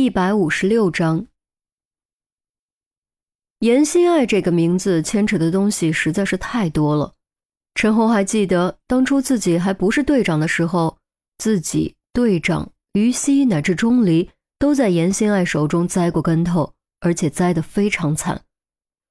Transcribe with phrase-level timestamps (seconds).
[0.00, 1.26] 一百五十六章，
[3.58, 7.12] 严心爱这个名字牵扯的东西实在是太多了。
[7.74, 10.96] 陈红还记得当初自己还不是队长的时候，
[11.36, 18.40] 自己、队长、于西乃至钟离都在严心爱手中栽过跟头，而且栽得非常惨。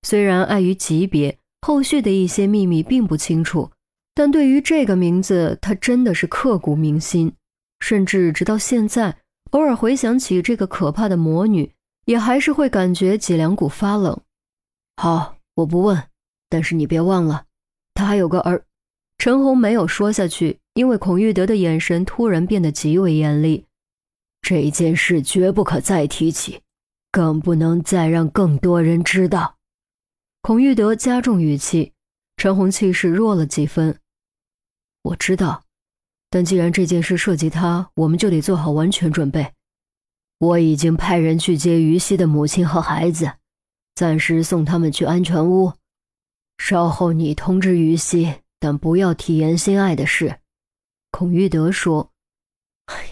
[0.02, 3.70] 虽然碍于级别，后续的一些秘密并不清楚，
[4.16, 7.32] 但对于这个名字，他真的是刻骨铭心，
[7.80, 9.20] 甚至直到现在。
[9.52, 11.74] 偶尔回想起这个可怕的魔女，
[12.06, 14.20] 也还是会感觉脊梁骨发冷。
[14.98, 16.10] 好，我不问，
[16.50, 17.46] 但是你别忘了，
[17.94, 18.66] 她还有个儿。
[19.18, 23.66] 陈红没有说下去，因为孔玉德的眼神突然变得极为严厉。
[24.42, 26.62] 这件事绝不可再提起，
[27.12, 29.58] 更不能再让更多人知道。
[30.42, 31.92] 孔玉德加重语气，
[32.38, 34.00] 陈红气势弱了几分。
[35.02, 35.64] 我知道。
[36.30, 39.54] 但既然这件事涉及他，我们就得做好完全准备。
[40.38, 43.34] 我已经派人去接于西的母亲和孩子，
[43.96, 45.74] 暂时送他们去安全屋。
[46.58, 50.40] 稍后你通知于西，但不要提严心爱的事。”
[51.12, 52.12] 孔玉德说。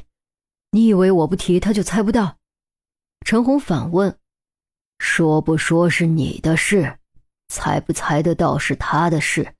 [0.71, 2.37] “，你以为我不提他就猜不到？”
[3.25, 4.17] 陈红反问。
[4.99, 6.99] “说不说是你的事，
[7.49, 9.55] 猜不猜得到是他的事。”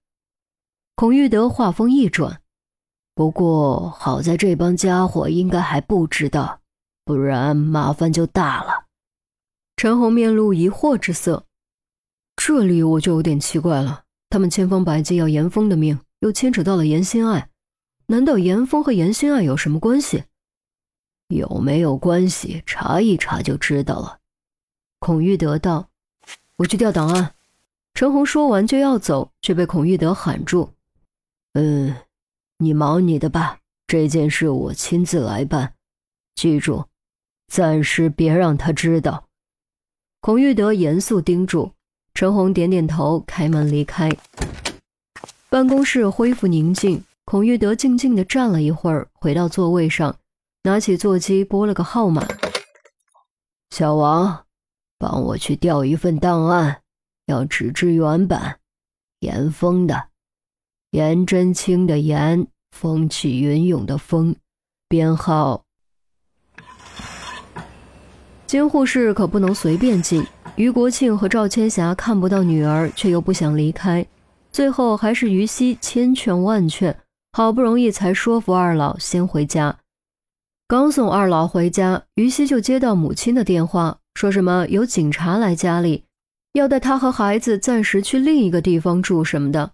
[0.96, 2.42] 孔玉德话锋一转。
[3.18, 6.62] 不过好在这帮家伙应该还不知道，
[7.04, 8.86] 不然麻烦就大了。
[9.76, 11.44] 陈红面露疑惑之色，
[12.36, 14.04] 这里我就有点奇怪了。
[14.30, 17.50] 他们千方百计要严峰的命，又牵扯到了严心爱，
[18.06, 20.26] 难道严峰和严心爱有什么关系？
[21.30, 22.62] 有没有关系？
[22.68, 24.20] 查一查就知道了。
[25.00, 25.90] 孔玉德道
[26.58, 27.34] ：“我去调档案。”
[27.96, 30.70] 陈红说完就要走，却被孔玉德喊住
[31.58, 31.96] ：“嗯。”
[32.60, 35.74] 你忙你的吧，这件事我亲自来办。
[36.36, 36.86] 记住，
[37.48, 39.28] 暂时别让他知道。
[40.22, 41.72] 孔玉德严肃叮嘱。
[42.14, 44.10] 陈红点点头，开门离开。
[45.50, 50.18] 办公室恢复宁静，孔玉德静静地站了一会儿，回到座位上，
[50.64, 52.28] 拿起座机拨了个号码
[53.70, 54.46] ：“小王，
[54.98, 56.82] 帮我去调一份档案，
[57.28, 58.60] 要纸质原版，
[59.20, 60.08] 严峰的。”
[60.92, 64.36] 颜真卿的颜，风起云涌的风，
[64.88, 65.64] 编号。
[68.46, 70.26] 监护室可不能随便进。
[70.56, 74.08] 于国庆和赵千霞看不到女儿，却又不想离开，
[74.52, 76.98] 最后还是于西千劝万劝，
[77.34, 79.78] 好不容易才说服二老先回家。
[80.68, 86.06] 刚送二老回家，于西就接到母亲的电话，说什么有警察来家里，
[86.54, 89.74] 要带他和孩子暂时去另一个地方住什么的。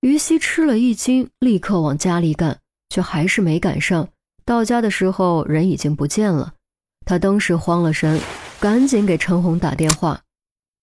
[0.00, 4.08] 于西吃了一惊，立刻往家里赶，却还是没赶上。
[4.44, 6.54] 到家的时候，人已经不见了。
[7.04, 8.20] 他当时慌了神，
[8.60, 10.20] 赶紧给陈红打电话：“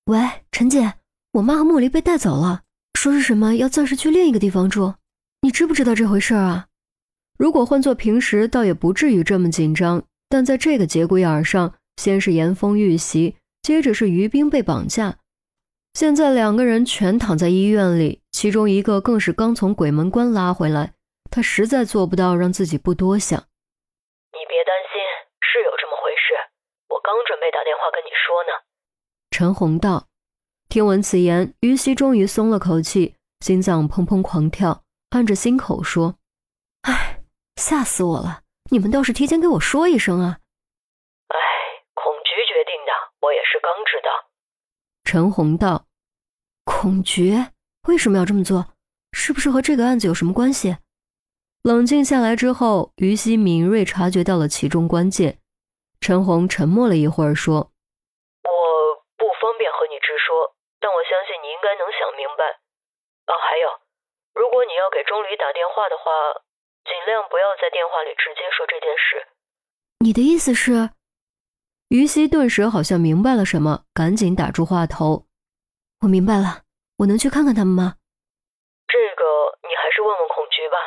[0.08, 0.20] 喂，
[0.52, 0.96] 陈姐，
[1.32, 2.64] 我妈和茉莉被带走了，
[2.96, 4.96] 说是什么要暂时去另一个地方住。
[5.42, 6.68] 你知不知道这回事啊？”
[7.40, 15.18] 如果换做平时，倒也不至于这么紧张，但在这个节骨眼上，先是严峰遇袭，接着是于冰被绑架。
[15.94, 20.92] 现在两个人全躺在医院里，其中一个更是刚从鬼门关拉回来。
[21.32, 23.40] 他实在做不到让自己不多想。
[23.40, 25.00] 你别担心，
[25.40, 26.36] 是有这么回事。
[26.90, 28.52] 我刚准备打电话跟你说呢。
[29.32, 30.08] 陈红道。
[30.68, 36.16] 听闻此言，于西终于松了口气，心脏砰砰狂跳，按着心口说
[36.84, 37.24] ：“哎，
[37.56, 38.42] 吓死我了！
[38.70, 40.40] 你们倒是提前给我说一声啊。”
[41.32, 41.40] 哎，
[41.94, 42.92] 孔局决定的，
[43.22, 44.10] 我也是刚知道。
[45.06, 45.86] 陈红道
[46.66, 47.54] ：“孔爵
[47.88, 48.74] 为什么要这么做？
[49.12, 50.78] 是不是和这个案子有什么关系？”
[51.64, 55.40] 冷静下来之后，于西敏锐察觉到了其中关键。
[56.00, 57.58] 陈红沉默了一会儿，说
[58.46, 58.52] ：“我
[59.18, 62.62] 不方便和你直说，但我相信你应该能想明白。
[63.26, 63.66] 哦，还有，
[64.36, 66.12] 如果你要给钟离打电话的话，
[66.86, 69.26] 尽量不要在电话里直接说这件事。”
[70.06, 70.92] 你的意思是？
[71.90, 75.26] 于西顿时好像明白了什么，赶紧打住话头
[76.06, 76.65] ：“我明白了，
[76.98, 77.96] 我能去看看他们吗？”
[78.88, 80.78] 这个你还是问问孔局吧。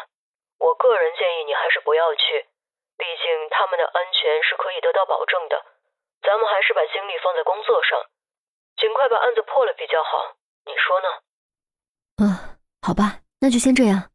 [0.58, 2.46] 我个人建议你还是不要去，
[2.96, 5.54] 毕竟他们的安全是可以得到保证的。
[6.22, 7.94] 咱们还是把精力放在工作上，
[8.76, 10.34] 尽快把案子破了比较好。
[10.66, 11.08] 你说呢？
[12.18, 14.10] 嗯，好吧，那就先这样。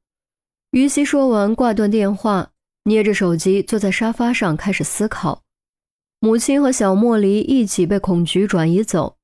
[0.71, 2.51] 于西说完，挂断电话，
[2.83, 5.43] 捏着手机坐在沙发上开始思考。
[6.19, 9.17] 母亲和小莫离一起被孔局转移走，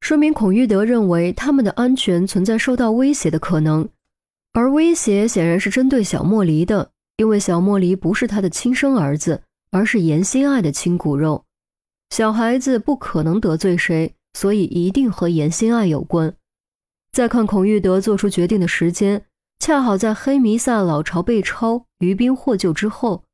[0.00, 3.88] 说明孔玉德认为他们的安全存在受到威胁的可能，
[4.52, 11.44] 而威胁显然是针对小莫离的，因为小莫离不是他的亲生儿子，而是严心爱的亲骨肉。
[12.10, 16.34] 小孩子不可能得罪谁，所以一定和严心爱有关。
[17.10, 19.24] 再看孔玉德做出决定的时间，
[19.58, 23.24] 恰好在黑弥撒老巢被抄、于斌获救之后，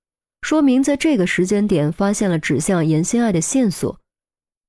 [0.40, 3.98] 说明在这个时间点发现了指向严心爱的线索，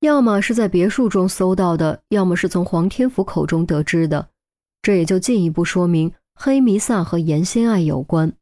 [0.03, 4.27] 要么是在别墅中搜到的，要么是从黄天福口中得知的。
[4.81, 8.33] 这也就进一步说明黑弥撒和严心爱有关。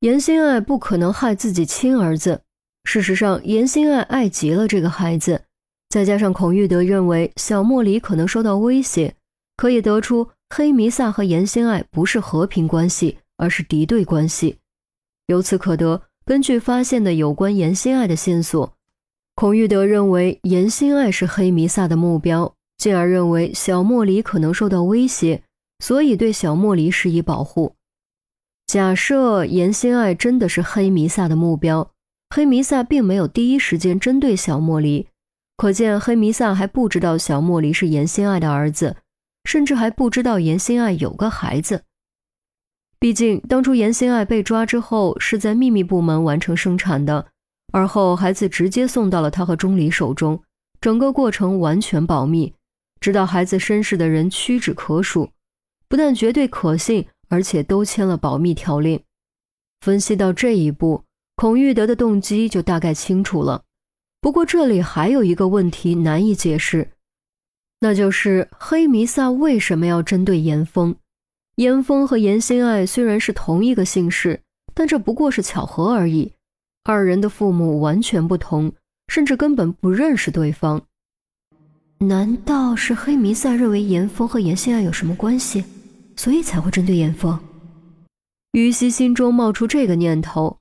[0.00, 2.42] 严心爱不可能害自己亲儿子。
[2.82, 5.44] 事实上，严心爱爱极了这个孩子，
[5.88, 9.14] 再加上孔玉德认为小莫里可能受到威胁，
[9.56, 14.58] 可以得出黑弥撒和严心爱不是和平关系，而是敌对关系。
[15.28, 18.72] 由此可得，根据发现的有关严心爱的线索，
[19.40, 25.42] 孔玉德认为严心爱是黑弥撒的目标，进而认为小莫离可能受到威胁，
[25.82, 27.74] 所以对小莫离施以保护。
[28.66, 31.90] 假设严心爱真的是黑弥撒的目标，
[32.28, 35.08] 黑弥撒并没有第一时间针对小莫离，
[35.56, 38.98] 可见黑弥撒还不知道小莫离是严心爱的儿子，
[39.46, 41.84] 甚至还不知道严心爱有个孩子。
[42.98, 47.28] 毕竟当初严心爱被抓之后是在秘密部门完成生产的，
[47.72, 50.42] 而后孩子直接送到了他和钟离手中，
[50.80, 52.54] 整个过程完全保密，
[53.00, 55.30] 知道孩子身世的人屈指可数，
[55.88, 57.06] 不但绝对可信。
[57.32, 59.00] 而且都签了保密条令。
[59.82, 61.04] 分析到这一步，
[61.36, 63.62] 孔玉德的动机就大概清楚了。
[64.20, 66.90] 不过这里还有一个问题难以解释，
[67.78, 70.96] 那就是黑弥撒为什么要针对严峰？
[71.54, 74.42] 严峰和严心爱虽然是同一个姓氏，
[74.74, 76.32] 但这不过是巧合而已。
[76.84, 78.72] 二人的父母完全不同，
[79.08, 80.82] 甚至根本不认识对方。
[81.98, 85.64] 难道是黑弥撒认为严峰和严心爱有什么关系？
[86.16, 87.38] 所以才会针对严峰。
[88.52, 90.58] 于西心中冒出这个念头，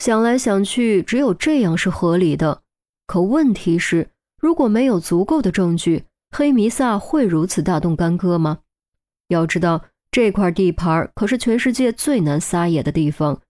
[0.00, 2.62] 想来想去，只有这样是合理的。
[3.06, 4.10] 可问题是，
[4.40, 6.04] 如果没有足够的证据，
[6.36, 8.58] 黑弥撒会如此大动干戈吗？
[9.28, 13.40] 要知道，这块地盘可是全世界最难撒野的地方，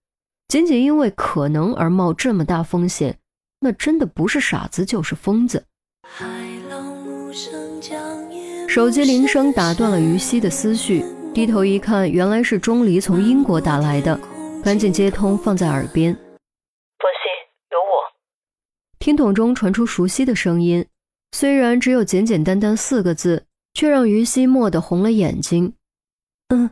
[0.47, 3.17] 仅仅因为可能而冒这么大风险，
[3.59, 5.65] 那真的不是傻子就是疯子。
[8.67, 11.05] 手机铃声打断了于西的思绪。
[11.33, 14.19] 低头一看，原来是钟离从英国打来的，
[14.63, 16.13] 赶紧接通，放在耳边。
[16.13, 17.31] 放心，
[17.71, 18.13] 有我。
[18.99, 20.85] 听筒中传出熟悉的声音，
[21.31, 25.73] 虽然只有简简单单四个字，却让于西蓦地红了眼睛。
[26.49, 26.69] 嗯，